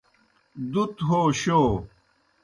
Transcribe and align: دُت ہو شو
دُت 0.71 0.93
ہو 1.07 1.19
شو 1.41 1.61